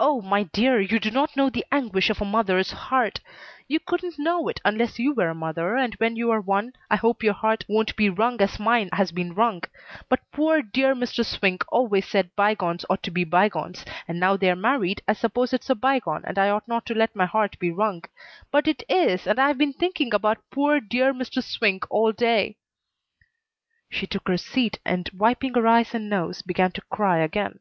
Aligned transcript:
"Oh, 0.00 0.22
my 0.22 0.44
dear, 0.44 0.80
you 0.80 0.98
do 0.98 1.10
not 1.10 1.36
know 1.36 1.50
the 1.50 1.62
anguish 1.70 2.08
of 2.08 2.22
a 2.22 2.24
mother's 2.24 2.70
heart! 2.72 3.20
You 3.68 3.78
couldn't 3.78 4.18
know 4.18 4.48
it 4.48 4.58
unless 4.64 4.98
you 4.98 5.12
were 5.12 5.28
a 5.28 5.34
mother, 5.34 5.76
and 5.76 5.92
when 5.96 6.16
you 6.16 6.30
are 6.30 6.40
one 6.40 6.72
I 6.90 6.96
hope 6.96 7.22
your 7.22 7.34
heart 7.34 7.62
won't 7.68 7.94
be 7.94 8.08
wrung 8.08 8.40
as 8.40 8.58
mine 8.58 8.88
has 8.94 9.12
been 9.12 9.34
wrung! 9.34 9.64
But 10.08 10.20
poor, 10.32 10.62
dear 10.62 10.94
Mr. 10.94 11.26
Swink 11.26 11.62
always 11.70 12.08
said 12.08 12.34
bygones 12.36 12.86
ought 12.88 13.02
to 13.02 13.10
be 13.10 13.22
bygones, 13.24 13.84
and 14.08 14.18
now 14.18 14.38
they're 14.38 14.56
married 14.56 15.02
I 15.06 15.12
suppose 15.12 15.52
it's 15.52 15.68
a 15.68 15.74
bygone 15.74 16.24
and 16.24 16.38
I 16.38 16.48
ought 16.48 16.66
not 16.66 16.86
to 16.86 16.94
let 16.94 17.14
my 17.14 17.26
heart 17.26 17.58
be 17.58 17.70
wrung; 17.70 18.04
but 18.50 18.66
it 18.66 18.82
is, 18.88 19.26
and 19.26 19.38
I've 19.38 19.58
been 19.58 19.74
thinking 19.74 20.14
about 20.14 20.38
poor, 20.50 20.80
dear 20.80 21.12
Mr. 21.12 21.42
Swink 21.44 21.84
all 21.90 22.12
day." 22.12 22.56
She 23.90 24.06
took 24.06 24.26
her 24.28 24.38
seat 24.38 24.78
and, 24.86 25.10
wiping 25.14 25.52
her 25.52 25.66
eyes 25.66 25.92
and 25.92 26.08
nose, 26.08 26.40
began 26.40 26.72
to 26.72 26.80
cry 26.90 27.18
again. 27.18 27.60